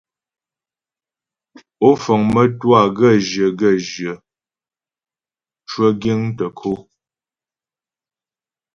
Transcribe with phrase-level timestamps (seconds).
[1.87, 4.13] Ó fəŋ mə́twâ gaə́jyə gaə́jyə
[5.69, 6.71] cwə giŋ tə ko.